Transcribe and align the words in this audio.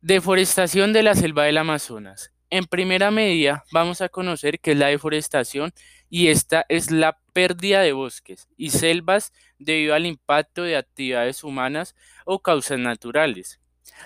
Deforestación 0.00 0.92
de 0.92 1.02
la 1.02 1.16
selva 1.16 1.42
del 1.42 1.58
Amazonas. 1.58 2.30
En 2.50 2.66
primera 2.66 3.10
medida, 3.10 3.64
vamos 3.72 4.00
a 4.00 4.08
conocer 4.08 4.60
qué 4.60 4.70
es 4.70 4.78
la 4.78 4.86
deforestación 4.86 5.72
y 6.08 6.28
esta 6.28 6.64
es 6.68 6.92
la 6.92 7.18
pérdida 7.32 7.80
de 7.80 7.90
bosques 7.90 8.46
y 8.56 8.70
selvas 8.70 9.32
debido 9.58 9.96
al 9.96 10.06
impacto 10.06 10.62
de 10.62 10.76
actividades 10.76 11.42
humanas 11.42 11.96
o 12.24 12.38
causas 12.38 12.78
naturales. 12.78 13.60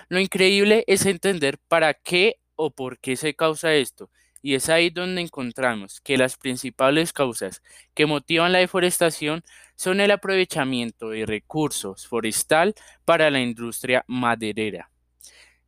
Lo 0.08 0.18
increíble 0.18 0.82
es 0.86 1.05
entender 1.05 1.59
para 1.68 1.93
qué 1.93 2.36
o 2.56 2.70
por 2.70 2.98
qué 2.98 3.16
se 3.16 3.34
causa 3.34 3.74
esto, 3.74 4.09
y 4.40 4.54
es 4.54 4.70
ahí 4.70 4.88
donde 4.88 5.20
encontramos 5.20 6.00
que 6.00 6.16
las 6.16 6.38
principales 6.38 7.12
causas 7.12 7.61
que 7.93 8.06
motivan 8.06 8.52
la 8.52 8.61
deforestación 8.61 9.45
son 9.77 10.00
el 10.00 10.11
aprovechamiento 10.11 11.11
de 11.11 11.27
recursos 11.27 12.06
forestal 12.06 12.74
para 13.04 13.30
la 13.30 13.40
industria 13.40 14.06
maderera 14.09 14.91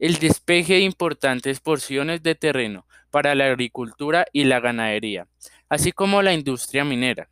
el 0.04 0.18
despeje 0.18 0.74
de 0.74 0.80
importantes 0.80 1.60
porciones 1.60 2.22
de 2.22 2.34
terreno 2.34 2.86
para 3.10 3.34
la 3.34 3.46
agricultura 3.46 4.26
y 4.34 4.44
la 4.44 4.60
ganadería, 4.60 5.28
así 5.70 5.92
como 5.92 6.20
la 6.20 6.34
industria 6.34 6.84
minera. 6.84 7.30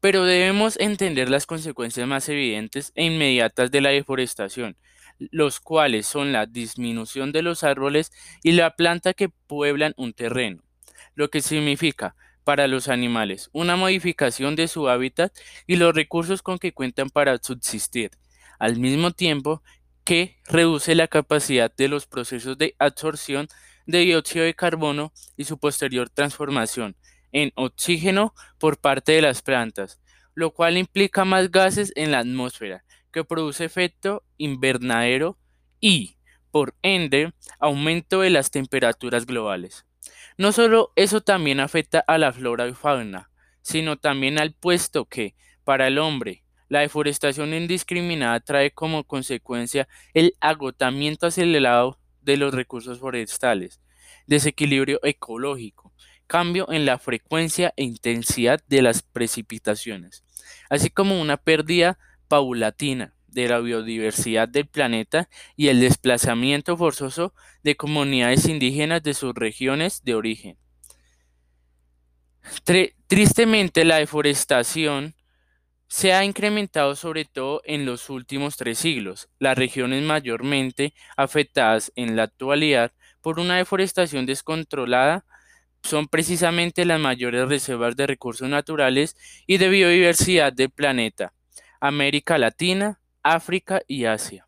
Pero 0.00 0.24
debemos 0.24 0.80
entender 0.80 1.28
las 1.28 1.44
consecuencias 1.44 2.08
más 2.08 2.30
evidentes 2.30 2.92
e 2.94 3.04
inmediatas 3.04 3.70
de 3.70 3.82
la 3.82 3.90
deforestación, 3.90 4.78
los 5.18 5.60
cuales 5.60 6.06
son 6.06 6.32
la 6.32 6.46
disminución 6.46 7.30
de 7.30 7.42
los 7.42 7.62
árboles 7.62 8.10
y 8.42 8.52
la 8.52 8.74
planta 8.74 9.12
que 9.12 9.28
pueblan 9.28 9.92
un 9.98 10.14
terreno, 10.14 10.62
lo 11.14 11.28
que 11.28 11.42
significa 11.42 12.16
para 12.44 12.68
los 12.68 12.88
animales 12.88 13.50
una 13.52 13.76
modificación 13.76 14.56
de 14.56 14.66
su 14.66 14.88
hábitat 14.88 15.30
y 15.66 15.76
los 15.76 15.94
recursos 15.94 16.40
con 16.40 16.58
que 16.58 16.72
cuentan 16.72 17.10
para 17.10 17.36
subsistir, 17.36 18.12
al 18.58 18.78
mismo 18.78 19.10
tiempo 19.10 19.62
que 20.04 20.36
reduce 20.46 20.94
la 20.94 21.08
capacidad 21.08 21.74
de 21.74 21.88
los 21.88 22.06
procesos 22.06 22.58
de 22.58 22.76
absorción 22.78 23.48
de 23.86 24.00
dióxido 24.00 24.44
de 24.44 24.54
carbono 24.54 25.12
y 25.36 25.44
su 25.44 25.58
posterior 25.58 26.10
transformación 26.10 26.96
en 27.32 27.52
oxígeno 27.56 28.34
por 28.58 28.78
parte 28.78 29.12
de 29.12 29.22
las 29.22 29.42
plantas, 29.42 30.00
lo 30.34 30.52
cual 30.52 30.76
implica 30.76 31.24
más 31.24 31.50
gases 31.50 31.92
en 31.96 32.12
la 32.12 32.20
atmósfera, 32.20 32.84
que 33.12 33.24
produce 33.24 33.64
efecto 33.64 34.24
invernadero 34.38 35.38
y, 35.80 36.16
por 36.50 36.74
ende, 36.82 37.32
aumento 37.58 38.20
de 38.20 38.30
las 38.30 38.50
temperaturas 38.50 39.26
globales. 39.26 39.84
No 40.36 40.52
solo 40.52 40.92
eso 40.96 41.20
también 41.20 41.60
afecta 41.60 42.04
a 42.06 42.18
la 42.18 42.32
flora 42.32 42.66
y 42.68 42.74
fauna, 42.74 43.30
sino 43.62 43.96
también 43.96 44.38
al 44.38 44.52
puesto 44.52 45.06
que, 45.06 45.34
para 45.64 45.86
el 45.86 45.98
hombre, 45.98 46.43
la 46.74 46.80
deforestación 46.80 47.54
indiscriminada 47.54 48.40
trae 48.40 48.72
como 48.72 49.04
consecuencia 49.04 49.86
el 50.12 50.34
agotamiento 50.40 51.28
acelerado 51.28 52.00
de 52.20 52.36
los 52.36 52.52
recursos 52.52 52.98
forestales, 52.98 53.80
desequilibrio 54.26 54.98
ecológico, 55.04 55.92
cambio 56.26 56.72
en 56.72 56.84
la 56.84 56.98
frecuencia 56.98 57.72
e 57.76 57.84
intensidad 57.84 58.60
de 58.66 58.82
las 58.82 59.02
precipitaciones, 59.02 60.24
así 60.68 60.90
como 60.90 61.20
una 61.20 61.36
pérdida 61.36 61.96
paulatina 62.26 63.14
de 63.28 63.46
la 63.46 63.60
biodiversidad 63.60 64.48
del 64.48 64.66
planeta 64.66 65.28
y 65.54 65.68
el 65.68 65.78
desplazamiento 65.78 66.76
forzoso 66.76 67.34
de 67.62 67.76
comunidades 67.76 68.46
indígenas 68.46 69.00
de 69.04 69.14
sus 69.14 69.32
regiones 69.32 70.02
de 70.02 70.16
origen. 70.16 70.58
tristemente, 73.06 73.84
la 73.84 73.98
deforestación 73.98 75.14
se 75.88 76.12
ha 76.12 76.24
incrementado 76.24 76.96
sobre 76.96 77.24
todo 77.24 77.62
en 77.64 77.86
los 77.86 78.10
últimos 78.10 78.56
tres 78.56 78.78
siglos. 78.78 79.28
Las 79.38 79.56
regiones 79.56 80.02
mayormente 80.02 80.94
afectadas 81.16 81.92
en 81.96 82.16
la 82.16 82.24
actualidad 82.24 82.92
por 83.20 83.38
una 83.38 83.56
deforestación 83.56 84.26
descontrolada 84.26 85.24
son 85.82 86.08
precisamente 86.08 86.84
las 86.84 86.98
mayores 86.98 87.48
reservas 87.48 87.94
de 87.96 88.06
recursos 88.06 88.48
naturales 88.48 89.16
y 89.46 89.58
de 89.58 89.68
biodiversidad 89.68 90.52
del 90.52 90.70
planeta, 90.70 91.34
América 91.80 92.38
Latina, 92.38 93.00
África 93.22 93.82
y 93.86 94.06
Asia. 94.06 94.46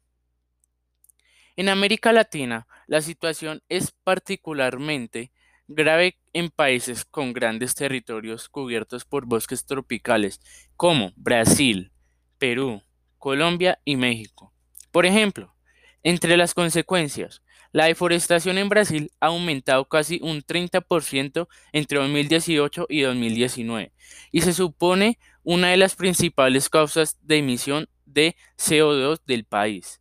En 1.56 1.68
América 1.68 2.12
Latina, 2.12 2.66
la 2.86 3.00
situación 3.00 3.62
es 3.68 3.92
particularmente 4.04 5.32
grave 5.68 6.18
en 6.32 6.50
países 6.50 7.04
con 7.04 7.32
grandes 7.32 7.74
territorios 7.74 8.48
cubiertos 8.48 9.04
por 9.04 9.26
bosques 9.26 9.64
tropicales 9.66 10.40
como 10.76 11.12
Brasil, 11.16 11.92
Perú, 12.38 12.82
Colombia 13.18 13.80
y 13.84 13.96
México. 13.96 14.52
Por 14.92 15.06
ejemplo, 15.06 15.54
entre 16.02 16.36
las 16.36 16.54
consecuencias, 16.54 17.42
la 17.72 17.86
deforestación 17.86 18.58
en 18.58 18.68
Brasil 18.68 19.10
ha 19.20 19.26
aumentado 19.26 19.86
casi 19.86 20.20
un 20.22 20.42
30% 20.42 21.48
entre 21.72 21.98
2018 21.98 22.86
y 22.88 23.00
2019 23.00 23.92
y 24.30 24.40
se 24.40 24.52
supone 24.52 25.18
una 25.42 25.68
de 25.68 25.76
las 25.76 25.94
principales 25.94 26.68
causas 26.68 27.18
de 27.22 27.38
emisión 27.38 27.88
de 28.04 28.36
CO2 28.56 29.20
del 29.26 29.44
país. 29.44 30.00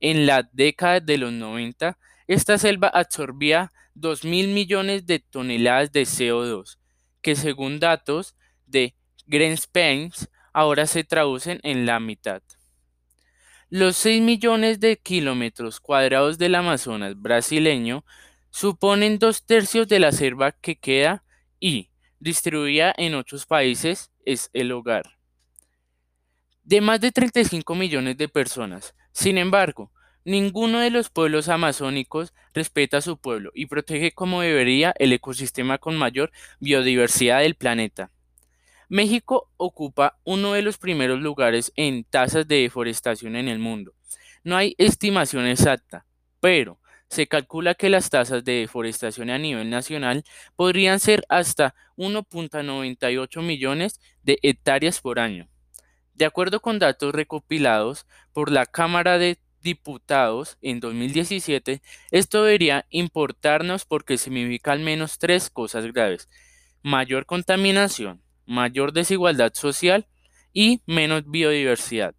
En 0.00 0.26
la 0.26 0.48
década 0.52 1.00
de 1.00 1.16
los 1.16 1.32
90, 1.32 1.96
esta 2.26 2.58
selva 2.58 2.88
absorbía 2.88 3.72
2 3.94 4.24
mil 4.24 4.48
millones 4.48 5.06
de 5.06 5.18
toneladas 5.18 5.92
de 5.92 6.02
CO2, 6.02 6.78
que 7.22 7.36
según 7.36 7.80
datos 7.80 8.34
de 8.66 8.94
Greenspan 9.26 10.10
ahora 10.52 10.86
se 10.86 11.04
traducen 11.04 11.60
en 11.62 11.86
la 11.86 12.00
mitad. 12.00 12.42
Los 13.70 13.96
6 13.96 14.22
millones 14.22 14.80
de 14.80 14.96
kilómetros 14.98 15.80
cuadrados 15.80 16.38
del 16.38 16.54
Amazonas 16.54 17.20
brasileño 17.20 18.04
suponen 18.50 19.18
dos 19.18 19.44
tercios 19.44 19.88
de 19.88 19.98
la 19.98 20.12
selva 20.12 20.52
que 20.52 20.76
queda 20.76 21.24
y, 21.58 21.90
distribuida 22.20 22.94
en 22.96 23.14
otros 23.14 23.46
países, 23.46 24.10
es 24.24 24.50
el 24.52 24.70
hogar 24.72 25.14
de 26.64 26.80
más 26.80 27.00
de 27.00 27.12
35 27.12 27.74
millones 27.74 28.16
de 28.16 28.28
personas. 28.28 28.94
Sin 29.12 29.38
embargo, 29.38 29.92
Ninguno 30.26 30.78
de 30.78 30.88
los 30.90 31.10
pueblos 31.10 31.50
amazónicos 31.50 32.32
respeta 32.54 32.96
a 32.96 33.02
su 33.02 33.18
pueblo 33.18 33.50
y 33.54 33.66
protege 33.66 34.12
como 34.12 34.40
debería 34.40 34.94
el 34.98 35.12
ecosistema 35.12 35.76
con 35.76 35.98
mayor 35.98 36.32
biodiversidad 36.60 37.40
del 37.40 37.56
planeta. 37.56 38.10
México 38.88 39.50
ocupa 39.58 40.18
uno 40.24 40.54
de 40.54 40.62
los 40.62 40.78
primeros 40.78 41.20
lugares 41.20 41.72
en 41.76 42.04
tasas 42.04 42.48
de 42.48 42.62
deforestación 42.62 43.36
en 43.36 43.48
el 43.48 43.58
mundo. 43.58 43.92
No 44.44 44.56
hay 44.56 44.74
estimación 44.78 45.46
exacta, 45.46 46.06
pero 46.40 46.80
se 47.08 47.26
calcula 47.26 47.74
que 47.74 47.90
las 47.90 48.08
tasas 48.08 48.44
de 48.44 48.60
deforestación 48.60 49.28
a 49.28 49.38
nivel 49.38 49.68
nacional 49.68 50.24
podrían 50.56 51.00
ser 51.00 51.24
hasta 51.28 51.74
1.98 51.98 53.42
millones 53.42 54.00
de 54.22 54.38
hectáreas 54.42 55.02
por 55.02 55.18
año. 55.18 55.48
De 56.14 56.24
acuerdo 56.24 56.60
con 56.60 56.78
datos 56.78 57.12
recopilados 57.12 58.06
por 58.32 58.50
la 58.50 58.66
Cámara 58.66 59.18
de 59.18 59.38
diputados 59.64 60.58
en 60.62 60.78
2017, 60.78 61.82
esto 62.12 62.44
debería 62.44 62.86
importarnos 62.90 63.84
porque 63.84 64.18
significa 64.18 64.70
al 64.70 64.78
menos 64.78 65.18
tres 65.18 65.50
cosas 65.50 65.86
graves. 65.86 66.28
Mayor 66.82 67.26
contaminación, 67.26 68.22
mayor 68.46 68.92
desigualdad 68.92 69.52
social 69.54 70.06
y 70.52 70.82
menos 70.86 71.28
biodiversidad. 71.28 72.14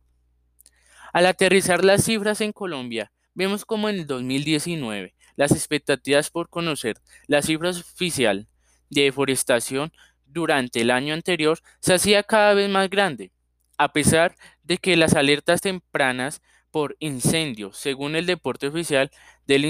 Al 1.13 1.27
aterrizar 1.27 1.85
las 1.85 2.03
cifras 2.03 2.41
en 2.41 2.51
Colombia, 2.51 3.13
vemos 3.33 3.63
como 3.63 3.87
en 3.87 3.95
el 3.95 4.07
2019 4.07 5.13
las 5.37 5.51
expectativas 5.51 6.29
por 6.29 6.49
conocer 6.49 6.97
la 7.27 7.41
cifra 7.41 7.69
oficial 7.69 8.47
de 8.89 9.03
deforestación 9.03 9.93
durante 10.25 10.81
el 10.81 10.91
año 10.91 11.13
anterior 11.13 11.59
se 11.79 11.93
hacía 11.93 12.23
cada 12.23 12.53
vez 12.53 12.69
más 12.69 12.89
grande, 12.89 13.31
a 13.77 13.91
pesar 13.93 14.35
de 14.63 14.77
que 14.77 14.95
las 14.95 15.13
alertas 15.13 15.61
tempranas 15.61 16.41
por 16.71 16.95
incendio, 16.99 17.71
según 17.73 18.15
el 18.15 18.25
deporte 18.25 18.67
oficial 18.67 19.11
del 19.47 19.65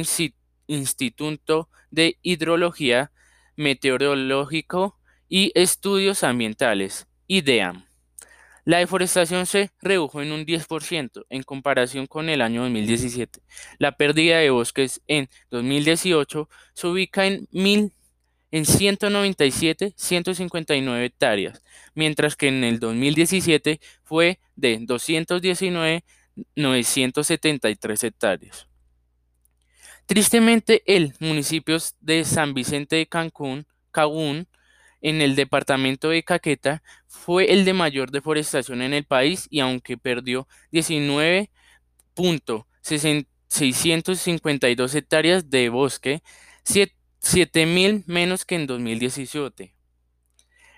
Instituto 0.68 1.70
de 1.92 2.18
Hidrología 2.22 3.12
Meteorológico 3.56 4.98
y 5.30 5.52
Estudios 5.56 6.24
Ambientales, 6.24 7.08
IDEAM. 7.28 7.86
La 8.66 8.80
deforestación 8.80 9.46
se 9.46 9.70
redujo 9.80 10.24
en 10.24 10.32
un 10.32 10.44
10% 10.44 11.26
en 11.30 11.44
comparación 11.44 12.08
con 12.08 12.30
el 12.30 12.42
año 12.42 12.64
2017. 12.64 13.42
La 13.78 13.92
pérdida 13.92 14.40
de 14.40 14.50
bosques 14.50 15.02
en 15.06 15.30
2018 15.52 16.50
se 16.74 16.88
ubica 16.88 17.28
en, 17.28 17.48
en 18.56 18.66
197, 18.66 19.94
159 19.98 21.06
hectáreas, 21.06 21.62
mientras 21.94 22.38
que 22.38 22.48
en 22.48 22.64
el 22.64 22.80
2017 22.80 23.82
fue 24.06 24.40
de 24.56 24.78
219, 24.80 26.06
973 26.56 28.04
hectáreas. 28.06 28.70
Tristemente, 30.06 30.84
el 30.86 31.14
municipio 31.20 31.76
de 32.00 32.24
San 32.24 32.54
Vicente 32.54 32.96
de 32.96 33.08
Cancún, 33.08 33.68
Cagún, 33.92 34.48
en 35.02 35.22
el 35.22 35.36
departamento 35.36 36.08
de 36.08 36.24
Caqueta, 36.24 36.82
fue 37.08 37.52
el 37.52 37.66
de 37.66 37.74
mayor 37.74 38.10
deforestación 38.10 38.82
en 38.82 38.94
el 38.94 39.04
país 39.04 39.48
y 39.50 39.60
aunque 39.60 39.98
perdió 39.98 40.48
19.60 40.72 43.26
652 43.50 44.96
hectáreas 44.96 45.50
de 45.50 45.68
bosque, 45.68 46.24
7.000 47.26 48.04
menos 48.06 48.46
que 48.46 48.56
en 48.56 48.68
2017. 48.68 49.74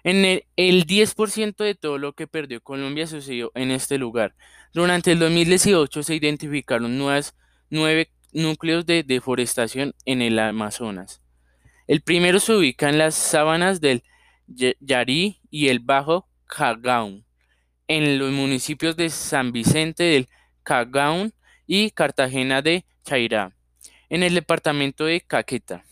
En 0.04 0.24
el, 0.24 0.46
el 0.56 0.88
10% 0.88 1.58
de 1.58 1.76
todo 1.76 1.98
lo 1.98 2.14
que 2.14 2.28
perdió 2.28 2.62
Colombia 2.62 3.06
sucedió 3.06 3.52
en 3.54 3.72
este 3.72 3.98
lugar. 3.98 4.36
Durante 4.74 5.12
el 5.12 5.20
2018 5.20 6.04
se 6.04 6.16
identificaron 6.16 6.98
nueve 6.98 8.12
núcleos 8.32 8.86
de 8.86 9.04
deforestación 9.04 9.94
en 10.06 10.22
el 10.22 10.40
Amazonas. 10.40 11.22
El 11.88 12.02
primero 12.02 12.40
se 12.40 12.54
ubica 12.54 12.90
en 12.90 12.98
las 12.98 13.16
sabanas 13.16 13.82
del 13.82 14.04
Yarí 14.48 15.42
y 15.50 15.68
el 15.68 15.80
Bajo 15.80 16.28
Cagaún, 16.46 17.26
en 17.88 18.20
los 18.20 18.32
municipios 18.32 18.96
de 18.96 19.10
San 19.10 19.52
Vicente 19.52 20.04
del 20.04 20.30
Cagaún 20.64 21.34
y 21.66 21.92
Cartagena 21.92 22.62
de 22.62 22.86
Chairá, 23.04 23.54
en 24.10 24.24
el 24.24 24.34
departamento 24.34 25.06
de 25.06 25.20
Caquetá. 25.22 25.84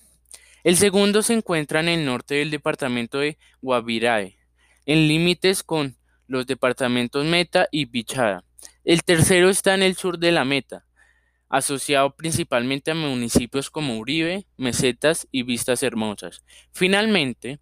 El 0.65 0.77
segundo 0.77 1.21
se 1.21 1.33
encuentra 1.33 1.79
en 1.79 1.89
el 1.89 2.05
norte 2.05 2.33
del 2.33 2.49
departamento 2.49 3.19
de 3.19 3.37
Guavirae, 3.61 4.39
en 4.87 5.07
límites 5.07 5.61
con 5.61 5.95
los 6.25 6.47
departamentos 6.47 7.23
Meta 7.23 7.67
y 7.69 7.85
Bichada. 7.85 8.43
El 8.83 9.03
tercero 9.03 9.49
está 9.49 9.75
en 9.75 9.83
el 9.83 9.95
sur 9.95 10.17
de 10.17 10.31
la 10.31 10.43
Meta, 10.43 10.87
asociado 11.49 12.15
principalmente 12.15 12.89
a 12.89 12.95
municipios 12.95 13.69
como 13.69 13.99
Uribe, 13.99 14.47
Mesetas 14.57 15.27
y 15.31 15.43
Vistas 15.43 15.83
Hermosas. 15.83 16.43
Finalmente, 16.71 17.59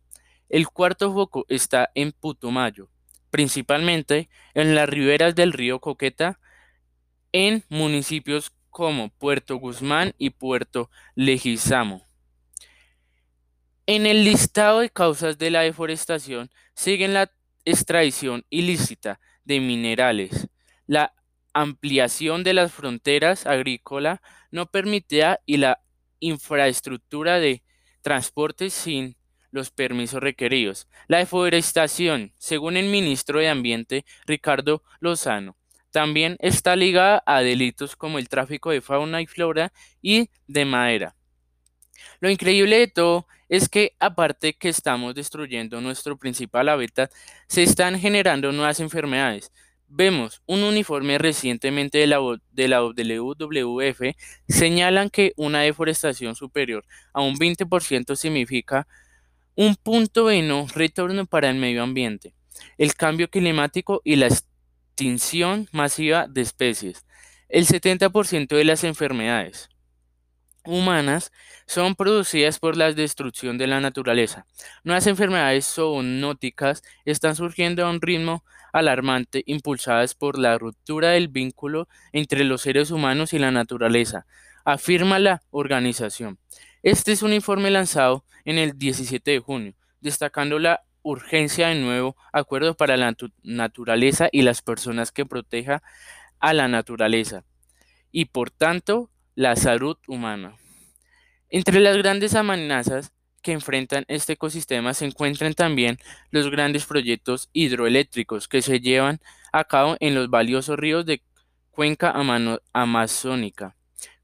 el 0.48 0.70
cuarto 0.70 1.14
foco 1.14 1.46
está 1.50 1.92
en 1.96 2.14
Putumayo, 2.14 2.88
principalmente 3.32 4.30
en 4.54 4.76
las 4.76 4.88
riberas 4.88 5.36
del 5.36 5.52
río 5.52 5.82
Coqueta, 5.82 6.40
en 7.34 7.66
municipios 7.68 8.54
como 8.70 9.10
Puerto 9.10 9.58
Guzmán 9.58 10.14
y 10.18 10.30
Puerto 10.30 10.90
Leguizamo. 11.16 12.13
En 13.86 14.06
el 14.06 14.24
listado 14.24 14.80
de 14.80 14.90
causas 14.90 15.38
de 15.38 15.52
la 15.52 15.60
deforestación 15.62 16.50
siguen 16.74 17.14
la 17.14 17.30
extracción 17.66 18.46
ilícita 18.50 19.20
de 19.44 19.60
minerales, 19.60 20.48
la 20.88 21.14
ampliación 21.54 22.46
de 22.46 22.54
las 22.54 22.72
fronteras 22.72 23.46
agrícolas 23.46 24.22
no 24.52 24.68
permitida 24.68 25.42
y 25.46 25.58
la 25.58 25.82
infraestructura 26.22 27.42
de 27.42 27.62
transporte 28.02 28.70
sin 28.70 29.18
los 29.52 29.70
permisos 29.70 30.24
requeridos. 30.24 30.88
La 31.10 31.18
deforestación, 31.18 32.32
según 32.38 32.78
el 32.78 32.86
ministro 32.86 33.40
de 33.40 33.50
Ambiente 33.50 34.06
Ricardo 34.26 34.82
Lozano, 35.02 35.58
también 35.92 36.38
está 36.40 36.78
ligada 36.78 37.22
a 37.26 37.42
delitos 37.42 37.98
como 37.98 38.18
el 38.18 38.30
tráfico 38.30 38.72
de 38.72 38.80
fauna 38.80 39.22
y 39.22 39.28
flora 39.28 39.74
y 40.02 40.30
de 40.48 40.64
madera. 40.64 41.16
Lo 42.20 42.30
increíble 42.30 42.80
de 42.80 42.88
todo 42.88 43.28
es 43.50 43.70
que 43.70 43.96
aparte 44.00 44.54
que 44.54 44.70
estamos 44.70 45.14
destruyendo 45.16 45.82
nuestro 45.82 46.18
principal 46.18 46.70
hábitat, 46.70 47.12
se 47.48 47.64
están 47.64 48.00
generando 48.00 48.52
nuevas 48.52 48.80
enfermedades. 48.80 49.52
Vemos 49.88 50.42
un 50.48 50.64
uniforme 50.64 51.20
recientemente 51.20 52.00
de 52.00 52.08
la, 52.08 52.20
de 52.52 52.68
la 52.68 52.82
WWF 52.82 54.16
señalan 54.48 55.12
que 55.12 55.34
una 55.36 55.62
deforestación 55.62 56.36
superior 56.36 56.84
a 57.14 57.22
un 57.22 57.36
20% 57.38 58.16
significa 58.16 58.88
un 59.56 59.76
punto 59.76 60.28
de 60.28 60.42
no 60.42 60.66
retorno 60.74 61.28
para 61.28 61.50
el 61.52 61.58
medio 61.58 61.84
ambiente, 61.84 62.34
el 62.80 62.96
cambio 62.96 63.30
climático 63.30 64.02
y 64.04 64.16
la 64.16 64.28
extinción 64.28 65.68
masiva 65.72 66.28
de 66.28 66.42
especies. 66.42 67.06
El 67.50 67.68
70% 67.68 68.48
de 68.48 68.64
las 68.64 68.84
enfermedades 68.84 69.70
humanas 70.66 71.32
son 71.66 71.96
producidas 71.96 72.60
por 72.60 72.78
la 72.78 72.92
destrucción 72.94 73.58
de 73.58 73.68
la 73.68 73.80
naturaleza. 73.80 74.46
Nuevas 74.84 75.08
enfermedades 75.08 75.66
zoonóticas 75.68 76.84
están 77.06 77.36
surgiendo 77.36 77.86
a 77.86 77.90
un 77.90 78.02
ritmo 78.02 78.44
alarmante 78.72 79.44
impulsadas 79.46 80.16
por 80.16 80.38
la 80.38 80.58
ruptura 80.58 81.10
del 81.10 81.28
vínculo 81.28 81.88
entre 82.12 82.44
los 82.44 82.62
seres 82.62 82.92
humanos 82.92 83.34
y 83.34 83.40
la 83.40 83.52
naturaleza, 83.52 84.26
afirma 84.66 85.20
la 85.20 85.44
organización. 85.52 86.40
Este 86.82 87.12
es 87.12 87.22
un 87.22 87.34
informe 87.34 87.70
lanzado 87.70 88.26
en 88.46 88.58
el 88.58 88.78
17 88.78 89.32
de 89.32 89.40
junio, 89.40 89.74
destacando 90.02 90.60
la 90.60 90.84
urgencia 91.04 91.68
de 91.68 91.76
nuevo 91.76 92.16
acuerdo 92.32 92.76
para 92.76 92.98
la 92.98 93.16
naturaleza 93.44 94.30
y 94.32 94.42
las 94.42 94.62
personas 94.62 95.12
que 95.12 95.26
proteja 95.26 95.84
a 96.40 96.54
la 96.54 96.68
naturaleza 96.68 97.44
y 98.12 98.26
por 98.26 98.52
tanto 98.52 99.10
la 99.36 99.56
salud 99.56 99.98
humana. 100.08 100.56
Entre 101.50 101.80
las 101.80 101.98
grandes 101.98 102.36
amenazas 102.36 103.12
que 103.42 103.52
enfrentan 103.52 104.06
este 104.08 104.34
ecosistema 104.34 104.94
se 104.94 105.06
encuentran 105.06 105.54
también 105.54 105.98
los 106.32 106.50
grandes 106.50 106.86
proyectos 106.86 107.50
hidroeléctricos 107.54 108.48
que 108.48 108.62
se 108.62 108.80
llevan 108.80 109.20
a 109.52 109.66
cabo 109.66 109.98
en 110.00 110.16
los 110.16 110.30
valiosos 110.30 110.78
ríos 110.78 111.06
de 111.06 111.22
cuenca 111.72 112.14
amazónica, 112.74 113.76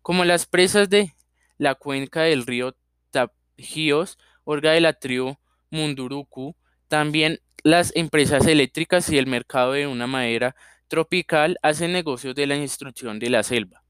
como 0.01 0.25
las 0.25 0.45
presas 0.45 0.89
de 0.89 1.13
la 1.57 1.75
cuenca 1.75 2.21
del 2.21 2.45
río 2.45 2.75
Tapjíos, 3.11 4.17
Orga 4.43 4.71
de 4.71 4.81
la 4.81 4.93
tribu 4.93 5.35
Munduruku, 5.69 6.55
también 6.87 7.39
las 7.63 7.95
empresas 7.95 8.47
eléctricas 8.47 9.09
y 9.09 9.17
el 9.17 9.27
mercado 9.27 9.73
de 9.73 9.85
una 9.85 10.07
madera 10.07 10.55
tropical 10.87 11.59
hacen 11.61 11.91
negocios 11.91 12.33
de 12.33 12.47
la 12.47 12.55
instrucción 12.55 13.19
de 13.19 13.29
la 13.29 13.43
selva. 13.43 13.83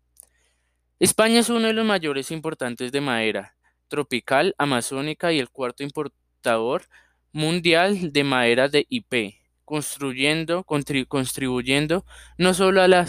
España 0.99 1.39
es 1.39 1.49
uno 1.49 1.67
de 1.67 1.73
los 1.73 1.85
mayores 1.85 2.29
importantes 2.29 2.91
de 2.91 2.99
madera 2.99 3.55
tropical 3.87 4.53
amazónica 4.57 5.31
y 5.31 5.39
el 5.39 5.49
cuarto 5.49 5.81
importador 5.81 6.89
mundial 7.31 8.11
de 8.11 8.23
madera 8.25 8.67
de 8.67 8.85
IP, 8.89 9.35
construyendo, 9.63 10.65
contribuyendo 10.65 12.05
no 12.37 12.53
solo 12.53 12.81
a 12.81 12.89
la 12.89 13.05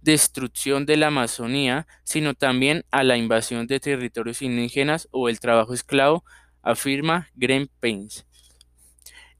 destrucción 0.00 0.86
de 0.86 0.96
la 0.96 1.08
Amazonía, 1.08 1.88
sino 2.04 2.34
también 2.34 2.84
a 2.92 3.02
la 3.02 3.16
invasión 3.16 3.66
de 3.66 3.80
territorios 3.80 4.40
indígenas 4.40 5.08
o 5.10 5.28
el 5.28 5.40
trabajo 5.40 5.74
esclavo, 5.74 6.24
afirma 6.62 7.28
Greenpeace. 7.34 8.24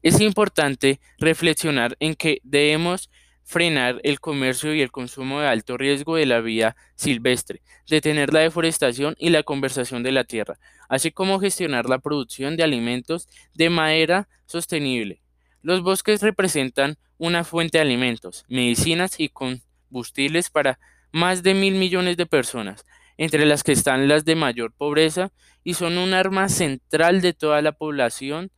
Es 0.01 0.19
importante 0.19 0.99
reflexionar 1.19 1.95
en 2.01 2.15
que 2.15 2.41
debemos 2.43 3.09
frenar 3.43 3.99
el 4.03 4.19
comercio 4.19 4.73
y 4.73 4.81
el 4.81 4.91
consumo 4.91 5.41
de 5.41 5.47
alto 5.47 5.77
riesgo 5.77 6.15
de 6.15 6.25
la 6.25 6.41
vida 6.41 6.75
silvestre, 6.95 7.61
detener 7.87 8.33
la 8.33 8.39
deforestación 8.39 9.15
y 9.19 9.29
la 9.29 9.43
conversación 9.43 10.03
de 10.03 10.11
la 10.11 10.23
tierra, 10.23 10.59
así 10.89 11.11
como 11.11 11.39
gestionar 11.39 11.89
la 11.89 11.99
producción 11.99 12.55
de 12.57 12.63
alimentos 12.63 13.27
de 13.53 13.69
madera 13.69 14.27
sostenible. 14.45 15.21
Los 15.61 15.81
bosques 15.81 16.21
representan 16.21 16.97
una 17.17 17.43
fuente 17.43 17.77
de 17.77 17.83
alimentos, 17.83 18.45
medicinas 18.47 19.19
y 19.19 19.29
combustibles 19.29 20.49
para 20.49 20.79
más 21.11 21.43
de 21.43 21.53
mil 21.53 21.75
millones 21.75 22.17
de 22.17 22.25
personas, 22.25 22.85
entre 23.17 23.45
las 23.45 23.63
que 23.63 23.71
están 23.71 24.07
las 24.07 24.25
de 24.25 24.35
mayor 24.35 24.73
pobreza, 24.73 25.31
y 25.63 25.75
son 25.75 25.97
un 25.97 26.13
arma 26.13 26.49
central 26.49 27.21
de 27.21 27.33
toda 27.33 27.61
la 27.61 27.71
población 27.71 28.51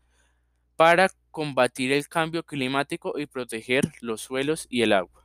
para 0.76 1.10
combatir 1.36 1.92
el 1.92 2.08
cambio 2.08 2.46
climático 2.46 3.20
y 3.20 3.26
proteger 3.26 3.92
los 4.00 4.22
suelos 4.22 4.68
y 4.70 4.84
el 4.84 4.94
agua. 4.94 5.25